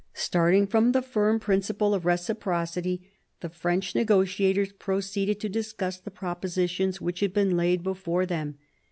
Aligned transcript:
Starting 0.15 0.65
from 0.65 0.93
the 0.93 1.01
firm 1.03 1.39
principle 1.39 1.93
of 1.93 2.07
reciprocity, 2.07 3.07
the 3.41 3.49
French 3.49 3.93
negotiators 3.93 4.71
proceeded 4.73 5.39
to 5.39 5.47
discuss 5.47 5.99
the 5.99 6.09
pro 6.09 6.33
positions 6.33 6.99
which 6.99 7.19
had 7.19 7.35
been 7.35 7.55
laid 7.55 7.83
before 7.83 8.25
them. 8.25 8.57